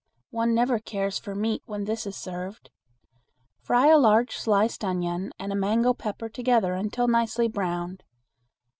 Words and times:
One 0.31 0.55
never 0.55 0.79
cares 0.79 1.19
for 1.19 1.35
meat 1.35 1.61
when 1.67 1.83
this 1.83 2.07
is 2.07 2.17
served. 2.17 2.71
Fry 3.59 3.85
a 3.85 3.99
large 3.99 4.35
sliced 4.35 4.83
onion 4.83 5.31
and 5.37 5.51
a 5.51 5.55
mango 5.55 5.93
pepper 5.93 6.27
together 6.27 6.73
until 6.73 7.07
nicely 7.07 7.47
browned. 7.47 8.03